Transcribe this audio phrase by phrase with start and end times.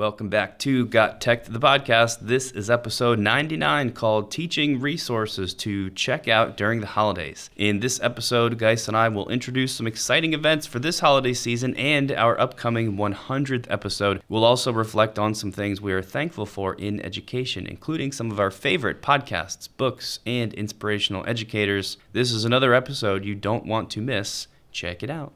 [0.00, 2.20] Welcome back to Got Tech, the podcast.
[2.20, 7.50] This is episode 99 called Teaching Resources to Check Out During the Holidays.
[7.54, 11.76] In this episode, Geis and I will introduce some exciting events for this holiday season
[11.76, 14.22] and our upcoming 100th episode.
[14.26, 18.40] We'll also reflect on some things we are thankful for in education, including some of
[18.40, 21.98] our favorite podcasts, books, and inspirational educators.
[22.14, 24.46] This is another episode you don't want to miss.
[24.72, 25.34] Check it out.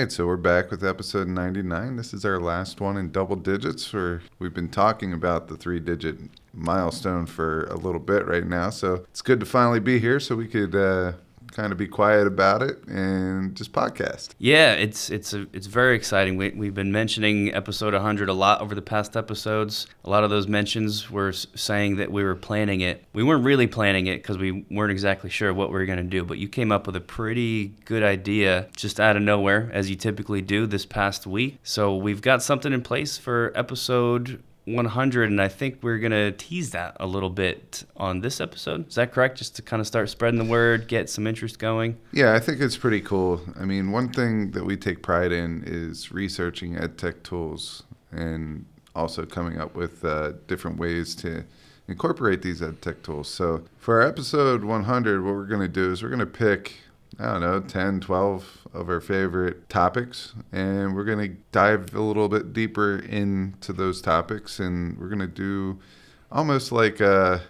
[0.00, 1.96] Right, so we're back with episode 99.
[1.96, 3.92] This is our last one in double digits.
[3.92, 6.16] We've been talking about the three digit
[6.54, 8.70] milestone for a little bit right now.
[8.70, 11.12] So it's good to finally be here so we could uh,
[11.50, 14.30] kind of be quiet about it and just podcast.
[14.38, 16.36] Yeah, it's it's a, it's very exciting.
[16.36, 19.86] We, we've been mentioning episode 100 a lot over the past episodes.
[20.04, 23.04] A lot of those mentions were saying that we were planning it.
[23.12, 26.04] We weren't really planning it because we weren't exactly sure what we were going to
[26.04, 29.90] do, but you came up with a pretty good idea just out of nowhere, as
[29.90, 31.58] you typically do this past week.
[31.62, 34.42] So we've got something in place for episode
[34.74, 38.88] 100, and I think we're to tease that a little bit on this episode.
[38.88, 39.38] Is that correct?
[39.38, 41.96] Just to kind of start spreading the word, get some interest going?
[42.12, 43.40] Yeah, I think it's pretty cool.
[43.58, 48.66] I mean, one thing that we take pride in is researching ed tech tools and
[48.94, 51.44] also coming up with uh, different ways to
[51.88, 53.28] incorporate these ed tech tools.
[53.28, 56.74] So for our episode 100, what we're to do is we're to pick,
[57.20, 62.00] I don't know, 10, 12 of our favorite topics, and we're going to dive a
[62.00, 65.78] little bit deeper into those topics, and we're going to do
[66.32, 67.42] almost like a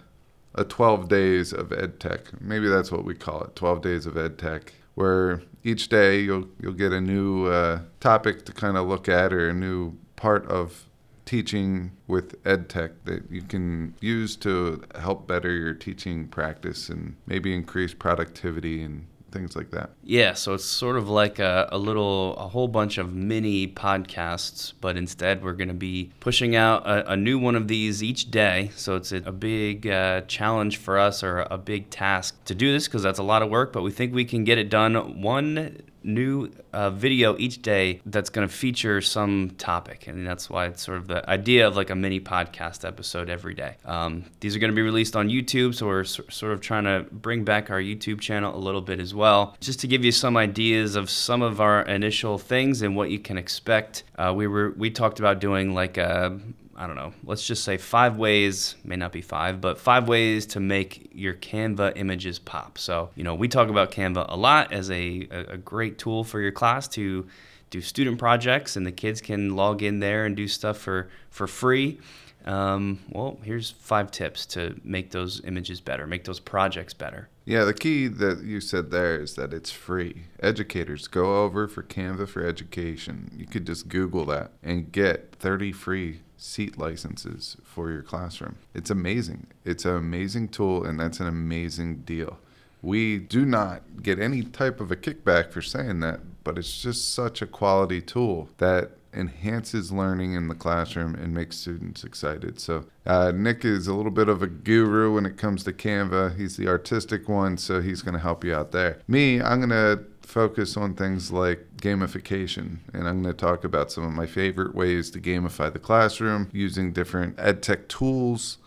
[0.55, 2.41] a 12 days of ed tech.
[2.41, 6.49] Maybe that's what we call it, 12 days of ed tech, where each day you'll
[6.59, 10.45] you'll get a new uh, topic to kind of look at or a new part
[10.47, 10.85] of
[11.23, 17.15] teaching with ed tech that you can use to help better your teaching practice and
[17.25, 19.91] maybe increase productivity and things like that.
[20.03, 24.73] Yeah, so it's sort of like a, a little, a whole bunch of mini podcasts,
[24.81, 28.31] but instead we're going to be pushing out a, a new one of these each
[28.31, 28.71] day.
[28.75, 32.71] So it's a, a big uh, challenge for us or a big task to do
[32.71, 35.21] this because that's a lot of work, but we think we can get it done
[35.21, 40.65] one new uh, video each day that's going to feature some topic and that's why
[40.65, 43.75] it's sort of the idea of like a mini podcast episode every day.
[43.85, 47.05] Um, these are going to be released on youtube so we're sort of trying to
[47.11, 49.55] bring back our youtube channel a little bit as well.
[49.59, 53.19] Just to give you some ideas of some of our initial things and what you
[53.19, 56.39] can expect uh, we were we talked about doing like a
[56.81, 60.47] I don't know, let's just say five ways, may not be five, but five ways
[60.47, 62.79] to make your Canva images pop.
[62.79, 66.41] So, you know, we talk about Canva a lot as a, a, great tool for
[66.41, 67.27] your class to
[67.69, 71.45] do student projects, and the kids can log in there and do stuff for, for
[71.45, 71.99] free.
[72.45, 77.29] Um, well, here's five tips to make those images better, make those projects better.
[77.45, 80.23] Yeah, the key that you said there is that it's free.
[80.39, 83.29] Educators, go over for Canva for Education.
[83.37, 88.55] You could just Google that and get 30 free seat licenses for your classroom.
[88.73, 89.45] It's amazing.
[89.63, 92.39] It's an amazing tool, and that's an amazing deal.
[92.81, 97.13] We do not get any type of a kickback for saying that, but it's just
[97.13, 102.59] such a quality tool that enhances learning in the classroom and makes students excited.
[102.59, 106.37] So, uh, Nick is a little bit of a guru when it comes to Canva.
[106.37, 108.99] He's the artistic one, so he's going to help you out there.
[109.07, 113.91] Me, I'm going to focus on things like gamification, and I'm going to talk about
[113.91, 118.57] some of my favorite ways to gamify the classroom using different ed tech tools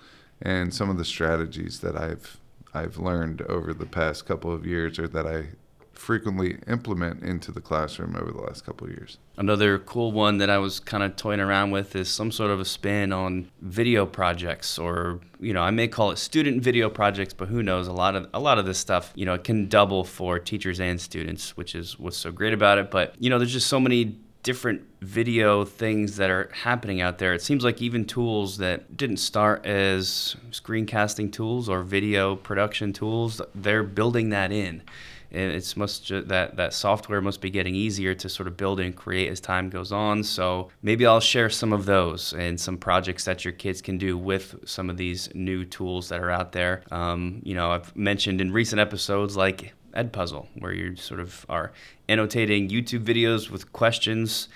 [0.43, 2.39] and some of the strategies that I've
[2.75, 5.47] I've learned over the past couple of years or that I
[6.05, 9.17] frequently implement into the classroom over the last couple of years.
[9.39, 12.61] Another cool one that I was kind of toying around with is some sort of
[12.61, 17.35] a spin on video projects or you know, I may call it student video projects,
[17.35, 20.05] but who knows, a lot of a lot of this stuff, you know, can double
[20.05, 23.53] for teachers and students, which is what's so great about it, but you know, there's
[23.53, 27.33] just so many different video things that are happening out there.
[27.33, 33.41] It seems like even tools that didn't start as screencasting tools or video production tools,
[33.55, 34.83] they're building that in
[35.35, 38.95] it's must ju- that that software must be getting easier to sort of build and
[38.95, 40.23] create as time goes on.
[40.23, 44.17] So maybe I'll share some of those and some projects that your kids can do
[44.17, 46.83] with some of these new tools that are out there.
[46.91, 51.73] Um, you know, I've mentioned in recent episodes like Edpuzzle, where you sort of are
[52.09, 54.49] annotating YouTube videos with questions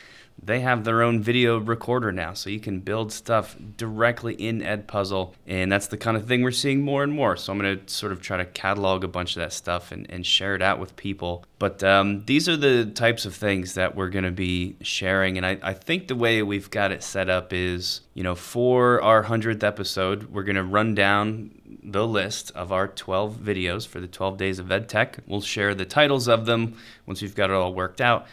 [0.42, 5.34] they have their own video recorder now, so you can build stuff directly in Edpuzzle,
[5.46, 7.36] and that's the kind of thing we're seeing more and more.
[7.36, 10.08] So I'm going to sort of try to catalog a bunch of that stuff and,
[10.10, 11.44] and share it out with people.
[11.58, 15.44] But um, these are the types of things that we're going to be sharing, and
[15.44, 19.24] I, I think the way we've got it set up is, you know, for our
[19.24, 21.50] 100th episode, we're going to run down
[21.82, 25.20] the list of our 12 videos for the 12 days of EdTech.
[25.26, 26.76] We'll share the titles of them
[27.06, 28.26] once we've got it all worked out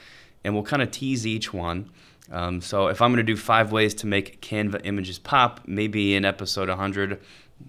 [0.45, 1.89] and we'll kind of tease each one.
[2.31, 6.15] Um, so if I'm going to do five ways to make Canva images pop, maybe
[6.15, 7.19] in episode 100,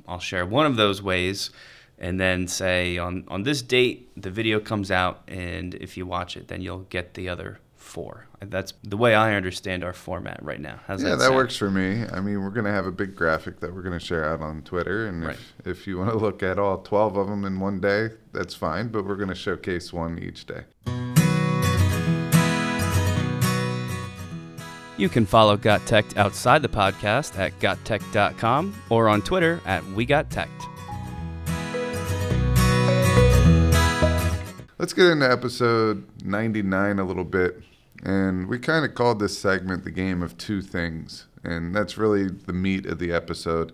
[0.06, 1.50] I'll share one of those ways
[1.98, 6.36] and then say on, on this date, the video comes out, and if you watch
[6.36, 8.26] it, then you'll get the other four.
[8.40, 10.80] That's the way I understand our format right now.
[10.86, 12.04] How's yeah, that, that, works for me.
[12.12, 14.42] I mean, we're going to have a big graphic that we're going to share out
[14.42, 15.06] on Twitter.
[15.06, 15.38] And Right.
[15.60, 18.54] if, if you want to look at all 12 of them in one day, that's
[18.54, 18.88] fine.
[18.88, 21.15] But we're going to showcase one each day.
[24.98, 30.06] You can follow Got Tech outside the podcast at gottech.com or on Twitter at We
[30.06, 30.48] Got Tech.
[34.78, 37.62] Let's get into episode 99 a little bit.
[38.04, 41.26] And we kind of called this segment the game of two things.
[41.44, 43.72] And that's really the meat of the episode.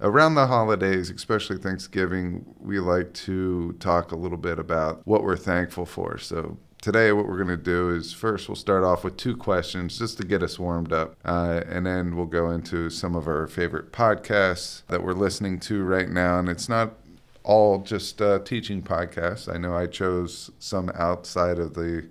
[0.00, 5.36] Around the holidays, especially Thanksgiving, we like to talk a little bit about what we're
[5.36, 6.18] thankful for.
[6.18, 9.98] So today, what we're going to do is first we'll start off with two questions
[9.98, 11.16] just to get us warmed up.
[11.24, 15.82] Uh, and then we'll go into some of our favorite podcasts that we're listening to
[15.84, 16.38] right now.
[16.38, 16.94] And it's not
[17.42, 19.52] all just uh, teaching podcasts.
[19.52, 22.08] I know I chose some outside of the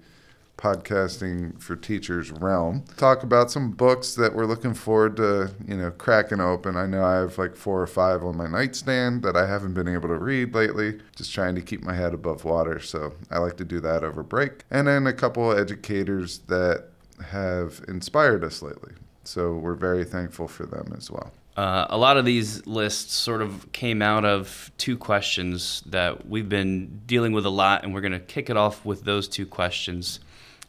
[0.58, 2.84] podcasting for teachers realm.
[2.98, 6.76] Talk about some books that we're looking forward to, you know, cracking open.
[6.76, 9.88] I know I have like four or five on my nightstand that I haven't been
[9.88, 12.80] able to read lately, just trying to keep my head above water.
[12.80, 14.64] So I like to do that over break.
[14.72, 16.86] And then a couple of educators that
[17.32, 18.94] have inspired us lately.
[19.24, 21.32] So we're very thankful for them as well.
[21.58, 26.50] Uh, a lot of these lists sort of came out of two questions that we've
[26.50, 29.46] been dealing with a lot, and we're going to kick it off with those two
[29.46, 30.20] questions.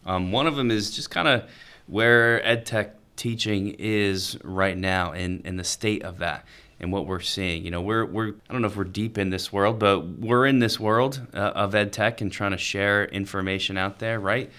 [0.07, 1.45] Um, one of them is just kind of
[1.87, 6.45] where EdTech teaching is right now and, and the state of that
[6.79, 7.65] and what we're seeing.
[7.65, 10.47] You know, we're, we're, I don't know if we're deep in this world, but we're
[10.47, 14.51] in this world uh, of EdTech and trying to share information out there, right?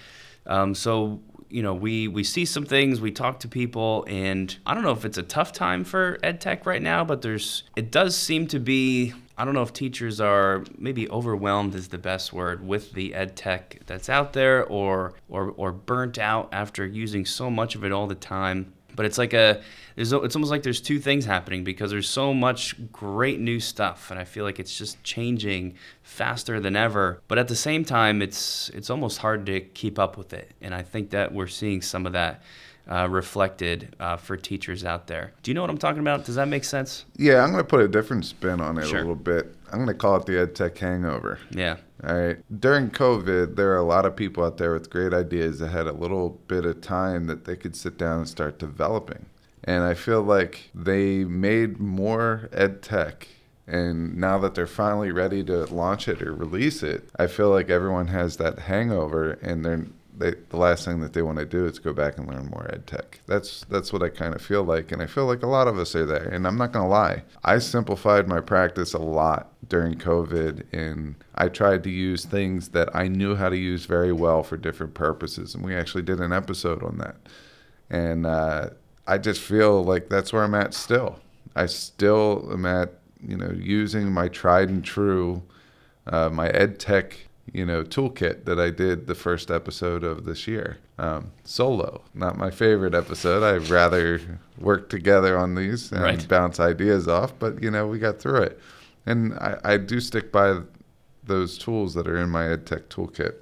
[0.46, 1.20] Um, so
[1.50, 4.92] you know, we we see some things, we talk to people, and I don't know
[4.92, 8.46] if it's a tough time for ed tech right now, but there's it does seem
[8.48, 9.14] to be.
[9.38, 13.36] I don't know if teachers are maybe overwhelmed is the best word with the ed
[13.36, 17.92] tech that's out there, or or or burnt out after using so much of it
[17.92, 18.72] all the time.
[18.96, 19.62] But it's like a
[19.96, 24.18] it's almost like there's two things happening because there's so much great new stuff, and
[24.18, 27.22] I feel like it's just changing faster than ever.
[27.28, 30.74] But at the same time, it's it's almost hard to keep up with it, and
[30.74, 32.42] I think that we're seeing some of that
[32.88, 35.32] uh, reflected uh, for teachers out there.
[35.42, 36.24] Do you know what I'm talking about?
[36.24, 37.04] Does that make sense?
[37.16, 38.96] Yeah, I'm going to put a different spin on it Sure.
[38.98, 39.54] a little bit.
[39.70, 41.38] I'm going to call it the EdTech hangover.
[41.50, 41.76] Yeah.
[42.06, 42.38] All right.
[42.60, 45.86] During COVID, there are a lot of people out there with great ideas that had
[45.86, 49.26] a little bit of time that they could sit down and start developing.
[49.64, 53.28] And I feel like they made more ed tech.
[53.66, 57.68] And now that they're finally ready to launch it or release it, I feel like
[57.68, 59.84] everyone has that hangover and they're
[60.18, 62.68] they, the last thing that they want to do is go back and learn more
[62.72, 63.20] ed tech.
[63.26, 65.78] That's that's what I kind of feel like, and I feel like a lot of
[65.78, 66.28] us are there.
[66.28, 71.48] And I'm not gonna lie, I simplified my practice a lot during COVID, and I
[71.48, 75.54] tried to use things that I knew how to use very well for different purposes.
[75.54, 77.16] And we actually did an episode on that.
[77.90, 78.70] And uh,
[79.06, 81.20] I just feel like that's where I'm at still.
[81.54, 85.42] I still am at you know using my tried and true,
[86.06, 90.46] uh, my ed tech you know toolkit that I did the first episode of this
[90.46, 90.78] year.
[90.98, 93.42] Um, solo, not my favorite episode.
[93.42, 94.20] I'd rather
[94.58, 96.28] work together on these and Right.
[96.28, 98.60] bounce ideas off, but you know we got through it,
[99.06, 100.60] and I, I do stick by
[101.24, 103.34] those tools that are in my EdTech toolkit.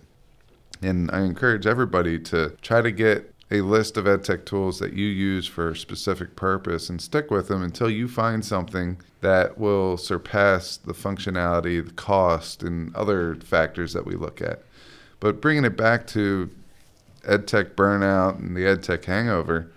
[0.82, 5.06] And I encourage everybody to try to get a list of EdTech tools that you
[5.06, 9.96] use for a specific purpose and stick with them until you find something that will
[9.96, 14.62] surpass the functionality, the cost, and other factors that we look at.
[15.20, 16.50] But bringing it back to
[17.22, 19.70] EdTech burnout and the EdTech hangover,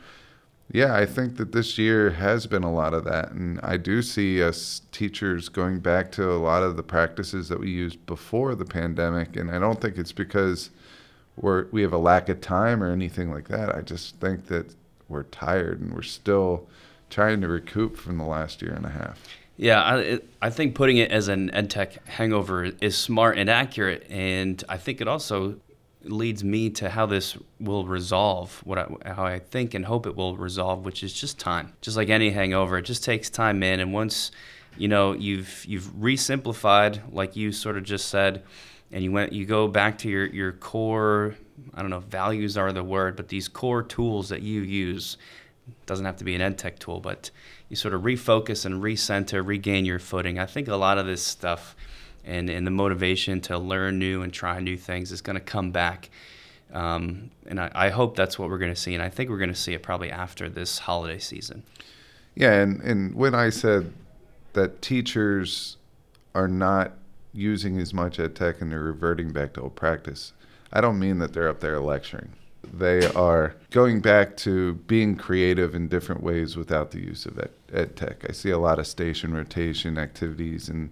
[0.71, 3.31] yeah, I think that this year has been a lot of that.
[3.31, 7.59] And I do see us teachers going back to a lot of the practices that
[7.59, 9.35] we used before the pandemic.
[9.35, 10.69] And I don't think it's because
[11.39, 13.75] we're, we have a lack of time or anything like that.
[13.75, 14.75] I just think that
[15.07, 16.67] we're tired and we're still
[17.09, 19.19] trying to recoup from the last year and a half.
[19.57, 24.63] Yeah, I, I think putting it as an edtech hangover is smart and accurate, and
[24.69, 25.59] I think it also
[26.03, 30.15] leads me to how this will resolve what I, how I think and hope it
[30.15, 31.73] will resolve, which is just time.
[31.81, 34.31] Just like any hangover, it just takes time in, and once
[34.77, 38.43] you know you've you've re-simplified, like you sort of just said,
[38.91, 41.35] and you went you go back to your your core.
[41.73, 45.17] I don't know values are the word, but these core tools that you use
[45.85, 47.29] doesn't have to be an ed tech tool, but
[47.69, 50.39] you sort of refocus and recenter, regain your footing.
[50.39, 51.75] I think a lot of this stuff
[52.25, 55.71] and, and the motivation to learn new and try new things is going to come
[55.71, 56.09] back.
[56.73, 58.93] Um, and I, I, hope that's what we're going to see.
[58.93, 61.63] And I think we're going to see it probably after this holiday season.
[62.35, 62.53] Yeah.
[62.53, 63.91] And, and when I said
[64.53, 65.77] that teachers
[66.35, 66.93] are not
[67.33, 70.33] using as much ed tech and they're reverting back to old practice,
[70.71, 72.33] I don't mean that they're up there lecturing.
[72.71, 77.51] They are going back to being creative in different ways without the use of ed,
[77.71, 78.25] ed tech.
[78.29, 80.91] I see a lot of station rotation activities and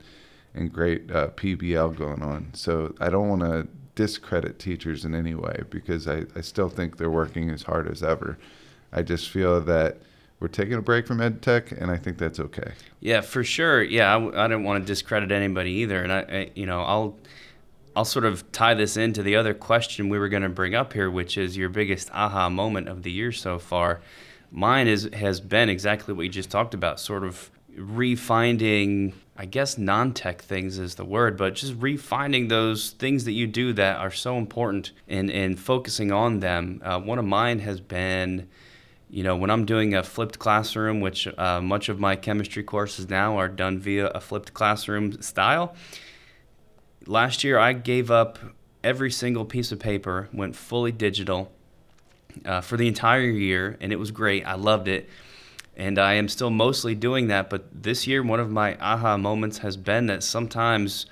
[0.54, 2.50] and great uh, PBL going on.
[2.54, 6.98] So I don't want to discredit teachers in any way because I, I still think
[6.98, 8.38] they're working as hard as ever.
[8.92, 9.98] I just feel that
[10.40, 12.74] we're taking a break from ed tech, and I think that's okay.
[13.00, 13.82] Yeah, for sure.
[13.82, 17.18] Yeah, I, I didn't want to discredit anybody either, and I, I, you know, I'll
[17.96, 20.94] I'll sort of tie this into the other question we were going to bring up
[20.94, 24.02] here, which is your biggest aha moment of the year so far.
[24.52, 29.78] Mine is has been exactly what you just talked about, sort of refinding I guess
[29.78, 33.98] non tech things is the word, but just refinding those things that you do that
[33.98, 36.82] are so important and, and focusing on them.
[36.84, 38.50] Uh, one of mine has been,
[39.10, 43.10] you know, when I'm doing a flipped classroom, which uh, much of my chemistry courses
[43.10, 45.76] now are done via a flipped classroom style.
[47.06, 48.38] Last year, I gave up
[48.84, 51.52] every single piece of paper, went fully digital
[52.46, 54.46] uh, for the entire year, and it was great.
[54.46, 55.10] I loved it
[55.78, 57.50] and I am still mostly doing that.
[57.50, 61.06] But this year, one of my aha moments has been that sometimes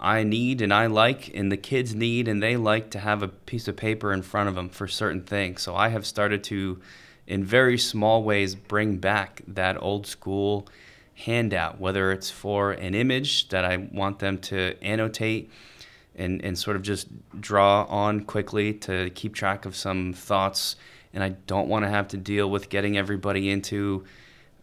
[0.00, 3.28] I need and I like, and the kids need and they like to have a
[3.28, 5.62] piece of paper in front of them for certain things.
[5.62, 6.80] So I have started to,
[7.26, 10.68] in very small ways, bring back that old school
[11.14, 15.50] handout, whether it's for an image that I want them to annotate.
[16.16, 17.08] And, and sort of just
[17.40, 20.76] draw on quickly to keep track of some thoughts
[21.14, 24.04] and I don't want to have to deal with getting everybody into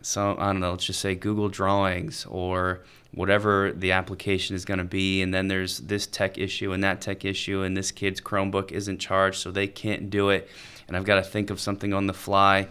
[0.02, 2.82] some I don't know, let's just say Google Drawings or
[3.14, 7.02] whatever the application is going to be and then there's this tech issue and that
[7.02, 10.50] tech issue and this kid's Chromebook isn't charged so they can't do it
[10.92, 12.68] and I've got to think of something on the fly.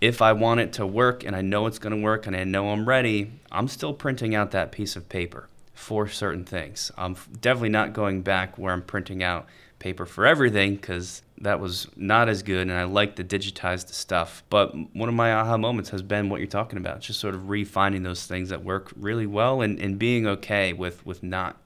[0.00, 2.44] If I want it to work and I know it's going to work and I
[2.44, 6.90] know I'm ready, I'm still printing out that piece of paper for certain things.
[6.96, 9.46] I'm definitely not going back where I'm printing out
[9.78, 14.42] paper for everything because that was not as good and I like the digitized stuff.
[14.48, 17.50] But one of my aha moments has been what you're talking about, just sort of
[17.50, 21.58] refining those things that work really well and, and being okay with, with not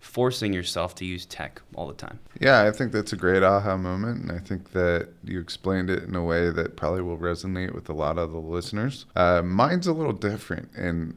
[0.00, 2.18] forcing yourself to use tech all the time.
[2.40, 4.22] Yeah, I think that's a great aha moment.
[4.22, 7.88] And I think that you explained it in a way that probably will resonate with
[7.88, 9.06] a lot of the listeners.
[9.16, 10.70] Uh, mine's a little different.
[10.76, 11.16] And,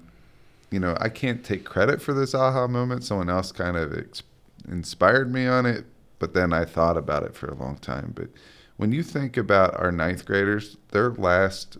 [0.72, 3.04] you know, I can't take credit for this aha moment.
[3.04, 4.24] Someone else kind of ex-
[4.68, 5.86] inspired me on it
[6.22, 8.14] but then I thought about it for a long time.
[8.16, 8.30] But
[8.78, 11.78] when you think about our ninth graders, their last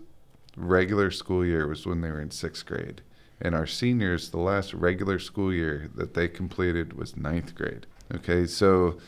[0.58, 3.02] regular school year was when they were in sixth grade.
[3.42, 7.88] And our seniors, the last regular school year that they completed was ninth grade.
[8.14, 9.00] Okay, so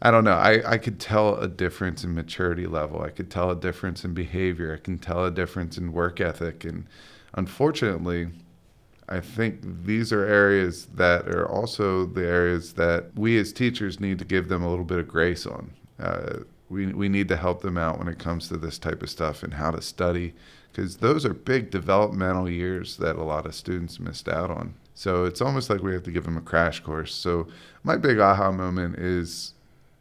[0.00, 0.32] I don't know.
[0.32, 3.02] I, I could tell a difference in maturity level.
[3.02, 4.74] I could tell a difference in behavior.
[4.74, 6.64] I can tell a difference in work ethic.
[6.64, 6.86] And
[7.34, 8.28] unfortunately,
[9.08, 14.18] I think these are areas that are also the areas that we as teachers need
[14.20, 15.70] to give them a little bit of grace on.
[16.00, 16.38] Uh,
[16.72, 19.42] we, we need to help them out when it comes to this type of stuff
[19.42, 20.34] and how to study,
[20.72, 24.74] because those are big developmental years that a lot of students missed out on.
[24.94, 27.14] So it's almost like we have to give them a crash course.
[27.14, 27.46] So
[27.82, 29.54] my big aha moment is,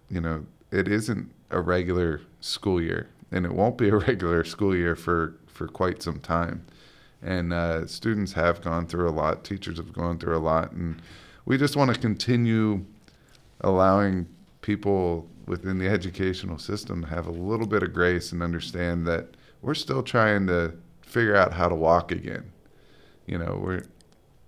[0.10, 4.76] you know, it isn't a regular school year, and it won't be a regular school
[4.76, 6.66] year for, for quite some time
[7.24, 9.44] and uh, students have gone through a lot.
[9.44, 11.02] Teachers have gone through a lot, and
[11.46, 12.84] we just want to continue
[13.62, 14.28] allowing
[14.62, 19.28] people within the educational system have a little bit of grace and understand that
[19.62, 22.50] we're still trying to figure out how to walk again.
[23.28, 23.84] You know, we're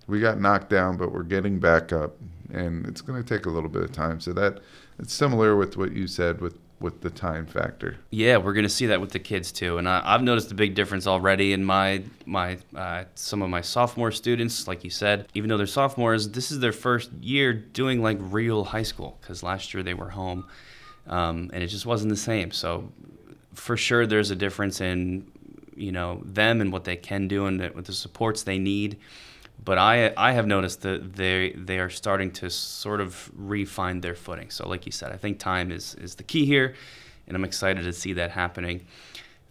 [0.08, 2.16] we got knocked down, but we're getting back up,
[2.54, 4.22] and it's going to take a little bit of time.
[4.22, 4.62] So that
[4.98, 7.98] it's similar with what you said with with the time factor.
[8.10, 10.56] Yeah, we're going to see that with the kids too, and I, have noticed a
[10.56, 14.70] big difference already in my my uh, some of my sophomore students.
[14.70, 18.64] Like you said, even though they're sophomores, this is their first year doing like real
[18.64, 20.48] high school because last year they were home,
[21.08, 22.52] um, and it just wasn't the same.
[22.52, 22.92] So
[23.54, 25.32] for sure, there's a difference in
[25.76, 28.98] you know them and what they can do and with the supports they need.
[29.64, 34.16] But I I have noticed that they they are starting to sort of refine their
[34.16, 34.50] footing.
[34.50, 36.76] So like you said, I think time is is the key here,
[37.28, 38.86] and I'm excited to see that happening.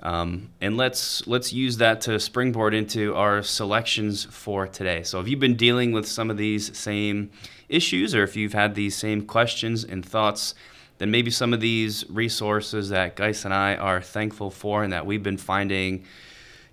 [0.03, 5.05] Um, and let's let's use that to springboard into our selections for today.
[5.05, 7.31] So if you've been dealing with some of these same
[7.69, 10.55] issues, or if you've had these same questions and thoughts,
[10.99, 15.07] then maybe some of these resources that Geis and I are thankful for and that
[15.07, 16.05] we've been finding,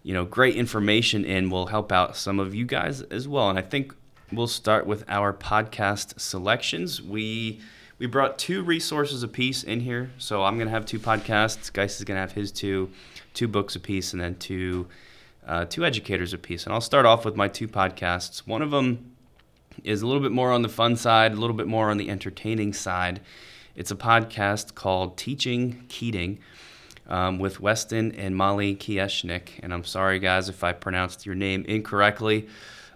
[0.03, 3.49] you know, great information in will help out some of you guys as well.
[3.49, 3.93] And I think
[4.31, 7.01] we'll start with our podcast selections.
[7.01, 7.59] We
[7.97, 10.11] we brought two resources apiece in here.
[10.17, 11.71] So I'm gonna have two podcasts.
[11.71, 12.89] Geis is gonna have his two
[13.33, 14.87] two books apiece, and then two
[15.45, 16.65] uh, two educators apiece.
[16.65, 18.39] And I'll start off with my two podcasts.
[18.47, 19.15] One of them
[19.83, 22.09] is a little bit more on the fun side, a little bit more on the
[22.09, 23.21] entertaining side.
[23.75, 26.39] It's a podcast called Teaching Keating.
[27.07, 29.59] Um, with Weston and Molly Kieschnick.
[29.63, 32.47] And I'm sorry, guys, if I pronounced your name incorrectly.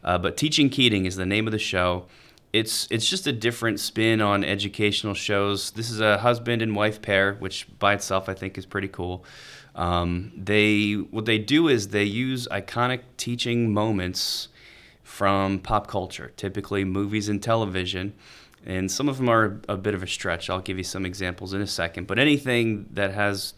[0.03, 2.05] Uh, but Teaching Keating is the name of the show.
[2.51, 5.71] It's it's just a different spin on educational shows.
[5.71, 9.25] This is a husband and wife pair, which by itself I think is pretty cool.
[9.73, 14.49] Um, they what they do is they use iconic teaching moments
[15.01, 18.13] from pop culture, typically movies and television.
[18.65, 20.49] And some of them are a bit of a stretch.
[20.49, 22.07] I'll give you some examples in a second.
[22.07, 23.53] But anything that has,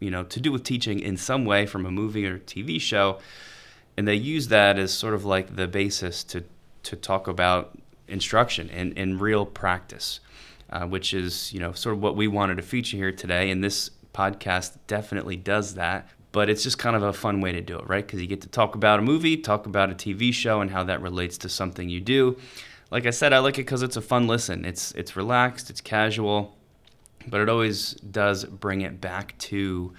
[0.00, 3.18] you know, to do with teaching in some way from a movie or TV show,
[3.96, 6.44] and they use that as sort of like the basis to
[6.84, 10.20] to talk about instruction and, and real practice,
[10.70, 13.50] uh, which is you know sort of what we wanted to feature here today.
[13.50, 16.08] And this podcast definitely does that.
[16.30, 18.06] But it's just kind of a fun way to do it, right?
[18.06, 20.84] Because you get to talk about a movie, talk about a TV show, and how
[20.84, 22.36] that relates to something you do.
[22.90, 24.64] Like I said, I like it because it's a fun listen.
[24.64, 26.56] It's it's relaxed, it's casual,
[27.26, 29.92] but it always does bring it back to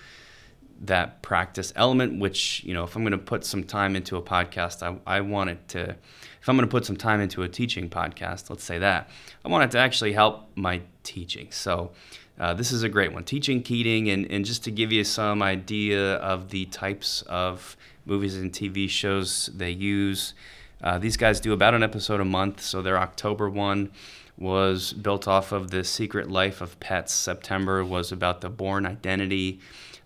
[0.82, 2.20] that practice element.
[2.20, 5.22] Which you know, if I'm going to put some time into a podcast, I I
[5.22, 5.96] want it to.
[6.42, 9.10] If I'm going to put some time into a teaching podcast, let's say that,
[9.44, 11.52] I want it to actually help my teaching.
[11.52, 11.92] So
[12.40, 13.26] uh, this is a great one.
[13.26, 17.76] Teaching Keating, and, and just to give you some idea of the types of
[18.06, 20.34] movies and TV shows they use,
[20.82, 22.62] uh, these guys do about an episode a month.
[22.62, 23.92] So their October one
[24.38, 27.14] was built off of The Secret Life of Pets.
[27.14, 29.60] September was about the Bourne Identity,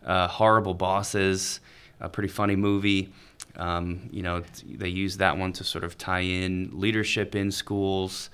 [0.04, 1.60] uh, Horrible Bosses,
[2.00, 3.14] a pretty funny movie.
[3.56, 8.32] Um, you know, they use that one to sort of tie in leadership in schools.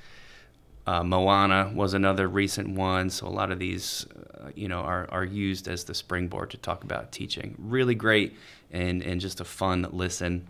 [0.87, 3.09] Uh, Moana was another recent one.
[3.09, 4.07] So a lot of these,
[4.39, 7.55] uh, you know, are, are used as the springboard to talk about teaching.
[7.59, 8.37] Really great
[8.71, 10.47] and, and just a fun listen.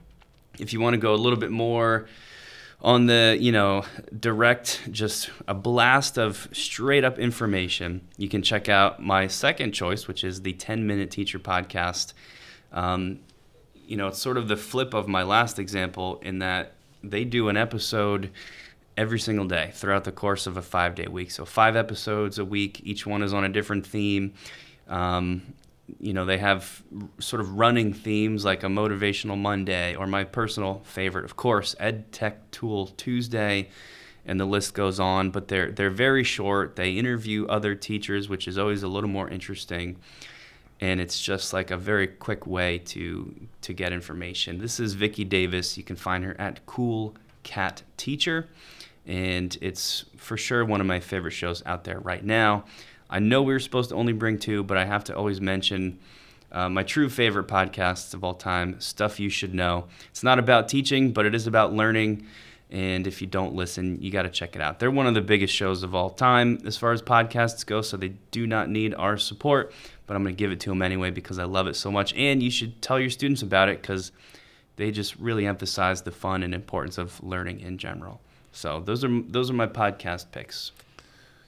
[0.60, 2.08] If you want to go a little bit more
[2.82, 3.84] on the, you know,
[4.18, 10.08] direct, just a blast of straight up information, you can check out my second choice,
[10.08, 12.14] which is the 10 Minute Teacher Podcast.
[12.72, 13.20] Um,
[13.74, 17.50] you know, it's sort of the flip of my last example in that they do
[17.50, 18.30] an episode
[18.96, 21.32] every single day throughout the course of a five day week.
[21.32, 24.34] So, five episodes a week, each one is on a different theme.
[24.88, 25.54] Um,
[26.00, 26.84] you know, they have
[27.20, 32.12] sort of running themes like a motivational Monday, or my personal favorite, of course, Ed
[32.12, 33.70] Tech Tool Tuesday,
[34.26, 35.32] and the list goes on.
[35.32, 36.76] But they're they're very short.
[36.76, 39.98] They interview other teachers, which is always a little more interesting,
[40.80, 44.60] and it's just like a very quick way to to get information.
[44.60, 45.78] This is Vicki Davis.
[45.78, 48.48] You can find her at Cool Cat Teacher
[49.10, 52.64] and it's for sure one of my favorite shows out there right now.
[53.10, 56.00] I know we were supposed to only bring two, but I have to always mention
[56.52, 59.88] uh, my true favorite podcasts of all time, Stuff You Should Know.
[60.10, 62.26] It's not about teaching, but it is about learning.
[62.72, 64.80] And if you don't listen, you got to check it out.
[64.80, 67.98] They're one of the biggest shows of all time as far as podcasts go, so
[67.98, 69.74] they do not need our support,
[70.06, 72.14] but I'm going to give it to them anyway because I love it so much.
[72.14, 74.12] And you should tell your students about it because
[74.76, 78.22] they just really emphasize the fun and importance of learning in general.
[78.52, 80.72] So those are those are my podcast picks.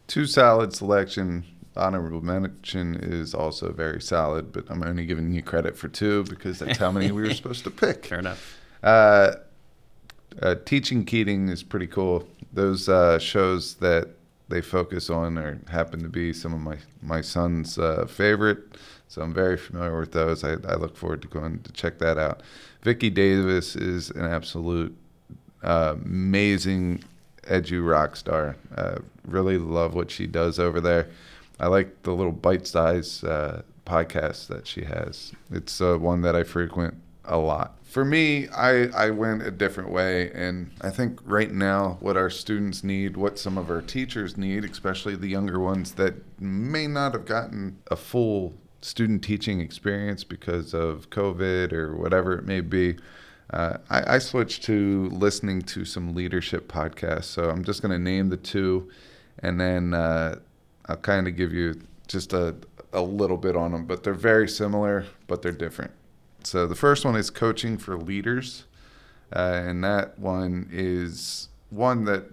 [0.08, 1.46] Two solid selection.
[1.76, 6.60] Honorable mention is also very solid, but I'm only giving you credit for two because
[6.60, 8.08] that's how many we were supposed to pick.
[8.08, 8.60] Fair enough.
[8.84, 9.36] Uh,
[10.42, 12.28] uh, teaching Keating is pretty cool.
[12.52, 14.10] Those uh, shows that
[14.50, 19.22] they focus on or happen to be some of my my son's uh, favorite, so
[19.22, 20.44] I'm very familiar with those.
[20.44, 22.42] I, I look forward to going to check that out.
[22.84, 24.96] Vicki Davis is an absolute
[25.64, 27.04] uh, amazing
[27.44, 28.56] edu rock star.
[28.76, 31.10] Uh, really love what she does over there.
[31.60, 35.32] I like the little bite size uh, podcast that she has.
[35.52, 37.78] It's uh, one that I frequent a lot.
[37.84, 42.30] For me, I, I went a different way, and I think right now, what our
[42.30, 47.14] students need, what some of our teachers need, especially the younger ones that may not
[47.14, 52.96] have gotten a full student teaching experience because of COVID or whatever it may be,
[53.52, 57.26] Uh, I, I switched to listening to some leadership podcasts.
[57.26, 58.90] So I'm just going to name the two,
[59.40, 60.40] and then uh,
[60.88, 62.56] I'll kind of give you just a,
[62.94, 63.86] a little bit on them.
[63.86, 65.92] But they're very similar, but they're different.
[66.44, 68.66] So the first one is Coaching for Leaders.
[69.34, 72.26] Uh, and that one is one that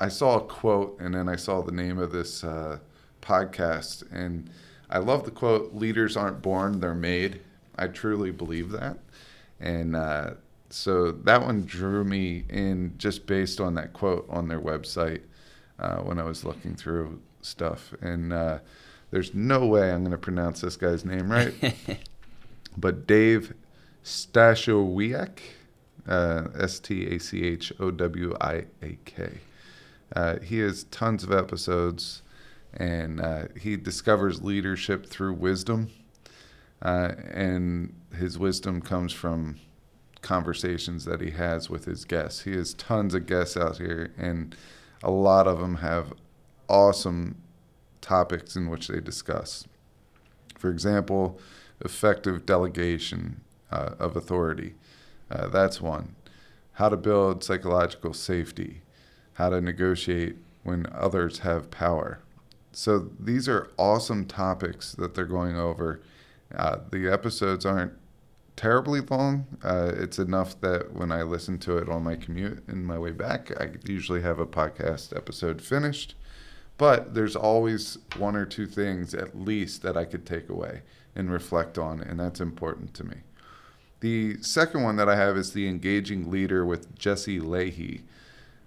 [0.00, 2.78] I saw a quote and then I saw the name of this uh,
[3.22, 4.02] podcast.
[4.10, 4.50] And
[4.90, 7.40] I love the quote Leaders aren't born, they're made.
[7.78, 8.98] I truly believe that.
[9.60, 10.30] And uh,
[10.70, 15.22] so that one drew me in just based on that quote on their website
[15.78, 17.94] uh, when I was looking through stuff.
[18.00, 18.58] And uh,
[19.10, 21.54] there's no way I'm going to pronounce this guy's name right.
[22.76, 23.54] but Dave
[24.04, 25.38] Stachowiak
[26.08, 29.38] uh, S T A C H O W I A K.
[30.14, 32.22] Uh, he has tons of episodes,
[32.72, 35.90] and uh, he discovers leadership through wisdom.
[36.82, 39.58] Uh, and his wisdom comes from
[40.22, 42.42] conversations that he has with his guests.
[42.42, 44.54] He has tons of guests out here, and
[45.02, 46.12] a lot of them have
[46.68, 47.36] awesome
[48.00, 49.66] topics in which they discuss.
[50.58, 51.38] For example,
[51.80, 54.74] effective delegation uh, of authority
[55.30, 56.14] uh, that's one.
[56.74, 58.82] How to build psychological safety,
[59.34, 62.20] how to negotiate when others have power.
[62.72, 66.00] So these are awesome topics that they're going over.
[66.54, 67.92] Uh, the episodes aren't
[68.56, 69.46] terribly long.
[69.62, 73.10] Uh, it's enough that when I listen to it on my commute and my way
[73.10, 76.14] back, I usually have a podcast episode finished.
[76.78, 80.82] But there's always one or two things at least that I could take away
[81.14, 83.16] and reflect on, and that's important to me.
[84.00, 88.02] The second one that I have is The Engaging Leader with Jesse Lahey.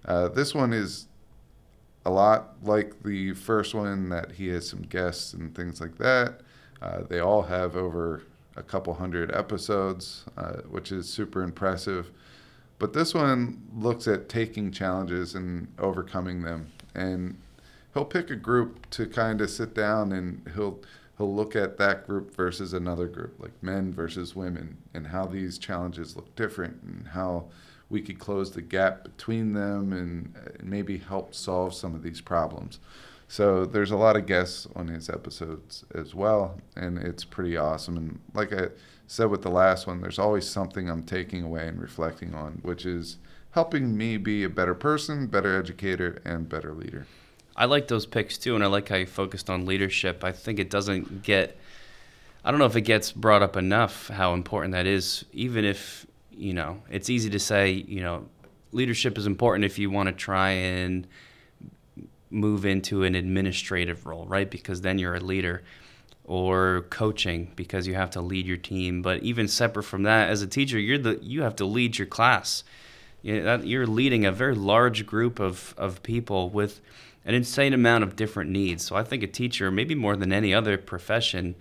[0.06, 1.06] Uh, this one is
[2.04, 6.42] a lot like the first one, that he has some guests and things like that.
[6.82, 8.24] Uh, they all have over
[8.56, 12.12] a couple hundred episodes, uh, which is super impressive.
[12.78, 16.72] But this one looks at taking challenges and overcoming them.
[16.96, 17.38] And
[17.94, 20.80] he'll pick a group to kind of sit down and he'll
[21.18, 25.58] he'll look at that group versus another group, like men versus women, and how these
[25.58, 27.46] challenges look different and how
[27.90, 32.80] we could close the gap between them and maybe help solve some of these problems.
[33.32, 37.96] So there's a lot of guests on his episodes as well, and it's pretty awesome.
[37.96, 38.70] And like I
[39.06, 42.88] said with the last one, there's always something I'm taking away and reflecting on, which
[42.88, 43.18] is
[43.52, 47.06] helping me be a better person, better educator, and better leader.
[47.56, 50.24] I like those picks too, and I like how you focused on leadership.
[50.24, 51.56] I think it doesn't get,
[52.44, 56.08] I don't know if it gets brought up enough how important that is, even if,
[56.32, 58.28] you know, it's easy to say, you know,
[58.72, 61.06] leadership is important if you want to try and
[62.30, 64.50] move into an administrative role, right?
[64.50, 65.64] Because then you're a leader.
[66.26, 69.02] Or coaching because you have to lead your team.
[69.02, 72.06] But even separate from that, as a teacher, you're the you have to lead your
[72.06, 72.64] class.
[73.24, 76.82] You're leading a very large group of, of people with
[77.26, 78.86] an insane amount of different needs.
[78.86, 81.56] So I think a teacher, maybe more than any other profession,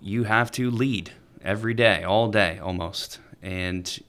[0.00, 1.12] you have to lead
[1.42, 3.20] every day, all day almost.
[3.42, 4.02] And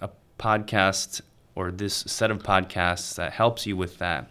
[0.00, 1.20] a podcast
[1.54, 4.28] or this set of podcasts that helps you with that.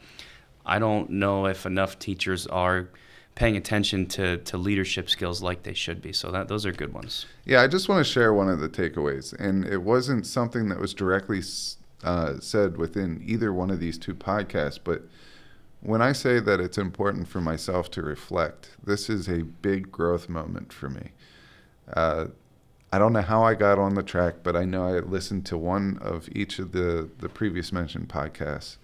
[0.66, 2.90] I don't know if enough teachers are
[3.36, 6.14] paying attention to, to leadership skills like they should be.
[6.14, 7.26] So that those are good ones.
[7.46, 10.80] Yeah, I just want to share one of the takeaways, and it wasn't something that
[10.80, 11.42] was directly
[12.04, 15.04] uh, said within either one of these two podcasts, but
[15.84, 20.30] when I say that it's important for myself to reflect, this is a big growth
[20.30, 21.12] moment for me.
[21.94, 22.28] Uh,
[22.94, 25.58] I don't know how I got on the track, but I know I listened to
[25.58, 28.78] one of each of the, the previous mentioned podcasts.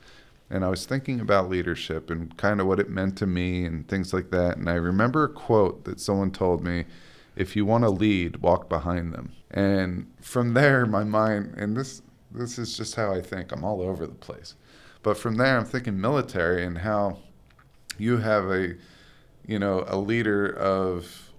[0.50, 3.88] And I was thinking about leadership and kind of what it meant to me and
[3.88, 4.58] things like that.
[4.58, 6.86] And I remember a quote that someone told me
[7.36, 9.34] if you want to lead, walk behind them.
[9.52, 13.82] And from there, my mind, and this, this is just how I think, I'm all
[13.82, 14.56] over the place.
[15.04, 17.20] But from there, I'm thinking military and how
[17.98, 18.76] you have a,
[19.46, 21.32] you know, a leader of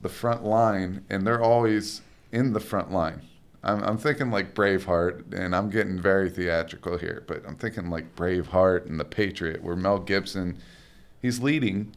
[0.00, 3.22] the front line, and they're always in the front line.
[3.62, 8.14] I'm, I'm thinking like Braveheart, and I'm getting very theatrical here, but I'm thinking like
[8.14, 10.58] Braveheart and The Patriot, where Mel Gibson,
[11.20, 11.94] he's leading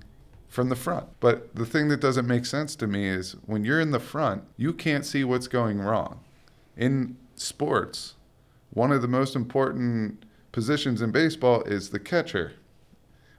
[0.47, 1.07] from the front.
[1.19, 4.43] But the thing that doesn't make sense to me is when you're in the front,
[4.57, 6.19] you can't see what's going wrong.
[6.75, 8.15] In sports,
[8.71, 12.53] one of the most important positions in baseball is the catcher.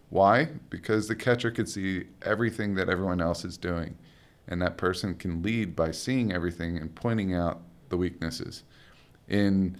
[0.08, 0.48] Why?
[0.70, 3.96] Because the catcher can see everything that everyone else is doing.
[4.46, 8.64] And that person can lead by seeing everything and pointing out the weaknesses.
[9.28, 9.76] In,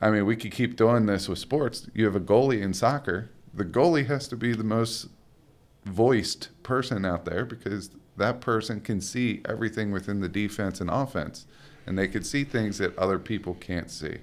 [0.00, 1.86] I mean, we could keep doing this with sports.
[1.94, 3.30] You have a goalie in soccer.
[3.54, 5.08] The goalie has to be the most
[5.84, 11.46] voiced person out there because that person can see everything within the defense and offense.
[11.88, 14.18] and they could see things that other people can't see.